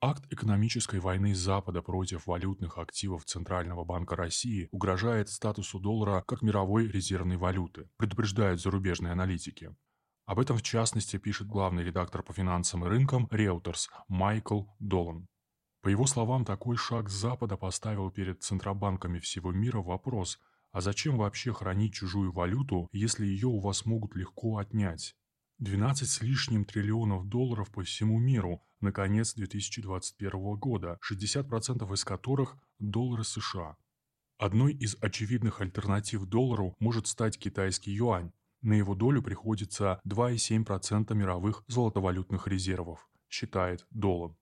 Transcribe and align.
Акт 0.00 0.32
экономической 0.32 1.00
войны 1.00 1.34
Запада 1.34 1.82
против 1.82 2.28
валютных 2.28 2.78
активов 2.78 3.24
Центрального 3.24 3.84
банка 3.84 4.14
России 4.14 4.68
угрожает 4.70 5.28
статусу 5.28 5.80
доллара 5.80 6.22
как 6.24 6.40
мировой 6.40 6.86
резервной 6.86 7.36
валюты, 7.36 7.90
предупреждают 7.96 8.60
зарубежные 8.60 9.12
аналитики. 9.12 9.74
Об 10.24 10.38
этом 10.38 10.56
в 10.56 10.62
частности 10.62 11.16
пишет 11.16 11.48
главный 11.48 11.82
редактор 11.82 12.22
по 12.22 12.32
финансам 12.32 12.84
и 12.84 12.88
рынкам 12.88 13.26
Reuters 13.26 13.88
Майкл 14.06 14.66
Долан. 14.78 15.26
По 15.82 15.88
его 15.88 16.06
словам, 16.06 16.44
такой 16.44 16.76
шаг 16.76 17.08
Запада 17.08 17.56
поставил 17.56 18.12
перед 18.12 18.40
центробанками 18.40 19.18
всего 19.18 19.50
мира 19.50 19.82
вопрос, 19.82 20.38
а 20.70 20.80
зачем 20.80 21.16
вообще 21.16 21.52
хранить 21.52 21.94
чужую 21.94 22.30
валюту, 22.30 22.86
если 22.92 23.26
ее 23.26 23.48
у 23.48 23.58
вас 23.58 23.84
могут 23.84 24.14
легко 24.14 24.58
отнять? 24.58 25.16
12 25.58 26.08
с 26.08 26.22
лишним 26.22 26.64
триллионов 26.64 27.26
долларов 27.26 27.72
по 27.72 27.82
всему 27.82 28.20
миру 28.20 28.62
на 28.80 28.92
конец 28.92 29.34
2021 29.34 30.56
года, 30.56 30.98
60% 31.10 31.92
из 31.94 32.04
которых– 32.04 32.56
доллары 32.78 33.24
США. 33.24 33.76
Одной 34.38 34.72
из 34.72 34.96
очевидных 35.00 35.60
альтернатив 35.60 36.24
доллару 36.26 36.76
может 36.78 37.08
стать 37.08 37.38
китайский 37.38 37.90
юань. 37.90 38.32
На 38.62 38.74
его 38.74 38.94
долю 38.94 39.22
приходится 39.22 40.00
2,7% 40.06 41.14
мировых 41.14 41.64
золотовалютных 41.66 42.46
резервов, 42.46 43.08
считает 43.28 43.86
Долан. 43.90 44.36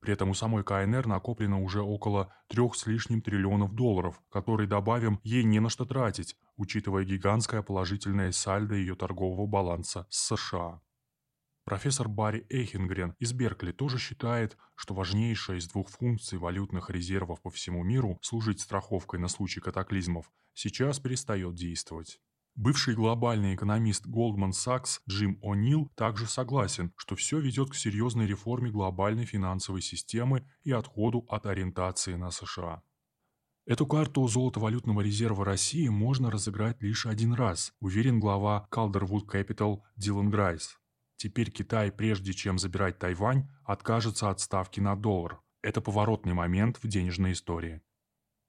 При 0.00 0.12
этом 0.12 0.30
у 0.30 0.34
самой 0.34 0.62
КНР 0.62 1.06
накоплено 1.06 1.60
уже 1.62 1.82
около 1.82 2.32
трех 2.48 2.74
с 2.76 2.86
лишним 2.86 3.22
триллионов 3.22 3.74
долларов, 3.74 4.20
которые, 4.30 4.68
добавим, 4.68 5.20
ей 5.24 5.42
не 5.42 5.58
на 5.58 5.68
что 5.68 5.84
тратить, 5.84 6.36
учитывая 6.56 7.04
гигантское 7.04 7.62
положительное 7.62 8.32
сальдо 8.32 8.74
ее 8.74 8.94
торгового 8.94 9.46
баланса 9.46 10.06
с 10.10 10.34
США. 10.34 10.80
Профессор 11.66 12.08
Барри 12.08 12.46
Эйхенгрен 12.48 13.16
из 13.18 13.32
Беркли 13.32 13.72
тоже 13.72 13.98
считает, 13.98 14.56
что 14.76 14.94
важнейшая 14.94 15.56
из 15.56 15.66
двух 15.66 15.90
функций 15.90 16.38
валютных 16.38 16.90
резервов 16.90 17.42
по 17.42 17.50
всему 17.50 17.82
миру– 17.82 18.20
служить 18.22 18.60
страховкой 18.60 19.18
на 19.18 19.26
случай 19.26 19.58
катаклизмов– 19.58 20.30
сейчас 20.54 21.00
перестает 21.00 21.56
действовать. 21.56 22.20
Бывший 22.54 22.94
глобальный 22.94 23.56
экономист 23.56 24.06
Goldman 24.06 24.52
Sachs 24.52 25.00
Джим 25.10 25.40
О'Нил 25.42 25.88
также 25.96 26.28
согласен, 26.28 26.92
что 26.96 27.16
все 27.16 27.40
ведет 27.40 27.70
к 27.70 27.74
серьезной 27.74 28.28
реформе 28.28 28.70
глобальной 28.70 29.24
финансовой 29.24 29.82
системы 29.82 30.48
и 30.62 30.70
отходу 30.70 31.26
от 31.28 31.46
ориентации 31.46 32.14
на 32.14 32.30
США. 32.30 32.84
Эту 33.66 33.88
карту 33.88 34.28
золотовалютного 34.28 35.00
резерва 35.00 35.44
России 35.44 35.88
можно 35.88 36.30
разыграть 36.30 36.80
лишь 36.80 37.06
один 37.06 37.32
раз, 37.32 37.74
уверен 37.80 38.20
глава 38.20 38.68
Calderwood 38.70 39.26
Capital 39.26 39.80
Дилан 39.96 40.30
Грайс. 40.30 40.78
Теперь 41.16 41.50
Китай, 41.50 41.90
прежде 41.90 42.32
чем 42.32 42.58
забирать 42.58 42.98
Тайвань, 42.98 43.48
откажется 43.64 44.30
от 44.30 44.40
ставки 44.40 44.80
на 44.80 44.96
доллар. 44.96 45.40
Это 45.62 45.80
поворотный 45.80 46.34
момент 46.34 46.78
в 46.82 46.86
денежной 46.86 47.32
истории. 47.32 47.82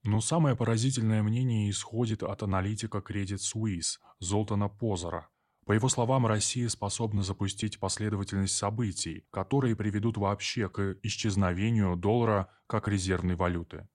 Но 0.03 0.21
самое 0.21 0.55
поразительное 0.55 1.23
мнение 1.23 1.69
исходит 1.69 2.23
от 2.23 2.43
аналитика 2.43 2.99
Credit 2.99 3.39
Suisse 3.39 3.97
Золтана 4.19 4.69
Позора. 4.69 5.29
По 5.65 5.73
его 5.73 5.89
словам, 5.89 6.25
Россия 6.25 6.69
способна 6.69 7.23
запустить 7.23 7.79
последовательность 7.79 8.55
событий, 8.55 9.25
которые 9.31 9.75
приведут 9.75 10.17
вообще 10.17 10.69
к 10.69 10.97
исчезновению 11.03 11.97
доллара 11.97 12.49
как 12.67 12.87
резервной 12.87 13.35
валюты. 13.35 13.89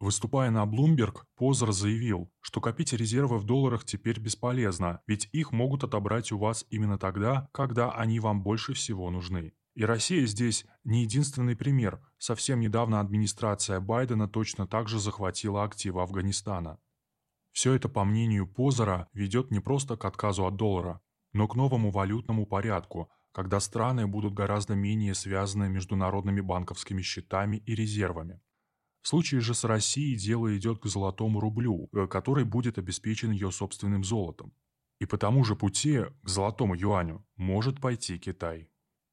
Выступая 0.00 0.50
на 0.50 0.64
Bloomberg, 0.64 1.22
Позер 1.34 1.72
заявил, 1.72 2.30
что 2.40 2.60
копить 2.60 2.92
резервы 2.92 3.38
в 3.38 3.44
долларах 3.44 3.84
теперь 3.84 4.20
бесполезно, 4.20 5.00
ведь 5.08 5.28
их 5.32 5.50
могут 5.50 5.82
отобрать 5.82 6.30
у 6.30 6.38
вас 6.38 6.64
именно 6.70 6.98
тогда, 6.98 7.48
когда 7.52 7.90
они 7.90 8.20
вам 8.20 8.42
больше 8.44 8.74
всего 8.74 9.10
нужны. 9.10 9.54
И 9.74 9.84
Россия 9.84 10.24
здесь 10.26 10.66
не 10.84 11.02
единственный 11.02 11.56
пример. 11.56 12.00
Совсем 12.16 12.60
недавно 12.60 13.00
администрация 13.00 13.80
Байдена 13.80 14.28
точно 14.28 14.68
так 14.68 14.88
же 14.88 15.00
захватила 15.00 15.64
активы 15.64 16.00
Афганистана. 16.02 16.78
Все 17.52 17.74
это, 17.74 17.88
по 17.88 18.04
мнению 18.04 18.46
Позера, 18.46 19.08
ведет 19.12 19.50
не 19.50 19.58
просто 19.58 19.96
к 19.96 20.04
отказу 20.04 20.46
от 20.46 20.54
доллара, 20.54 21.00
но 21.32 21.48
к 21.48 21.56
новому 21.56 21.90
валютному 21.90 22.46
порядку, 22.46 23.10
когда 23.32 23.58
страны 23.58 24.06
будут 24.06 24.32
гораздо 24.32 24.74
менее 24.74 25.14
связаны 25.14 25.68
международными 25.68 26.40
банковскими 26.40 27.02
счетами 27.02 27.56
и 27.56 27.74
резервами. 27.74 28.40
В 29.08 29.10
случае 29.10 29.40
же 29.40 29.54
с 29.54 29.64
Россией 29.64 30.16
дело 30.16 30.54
идет 30.54 30.80
к 30.80 30.86
золотому 30.86 31.40
рублю, 31.40 31.88
э, 31.94 32.06
который 32.08 32.44
будет 32.44 32.76
обеспечен 32.76 33.30
ее 33.30 33.50
собственным 33.50 34.04
золотом. 34.04 34.52
И 34.98 35.06
по 35.06 35.16
тому 35.16 35.44
же 35.44 35.56
пути, 35.56 36.02
к 36.22 36.28
золотому 36.28 36.74
юаню, 36.74 37.24
может 37.36 37.80
пойти 37.80 38.18
Китай. 38.18 38.68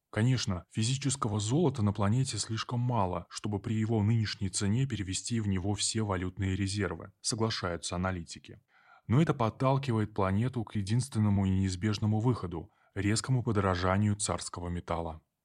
Конечно, 0.10 0.66
физического 0.72 1.40
золота 1.40 1.82
на 1.82 1.94
планете 1.94 2.38
слишком 2.40 2.82
мало, 2.82 3.26
чтобы 3.30 3.62
при 3.62 3.76
его 3.76 4.04
нынешней 4.04 4.50
цене 4.50 4.86
перевести 4.86 5.40
в 5.40 5.48
него 5.48 5.76
все 5.76 6.04
валютные 6.04 6.58
резервы, 6.58 7.14
соглашаются 7.22 7.96
аналитики. 7.96 8.60
Но 9.08 9.22
это 9.22 9.34
подталкивает 9.34 10.14
планету 10.14 10.66
к 10.66 10.76
единственному 10.76 11.46
и 11.46 11.50
неизбежному 11.52 12.20
выходу– 12.20 12.70
резкому 12.96 13.44
подорожанию 13.44 14.18
царского 14.18 14.68
металла. 14.68 15.22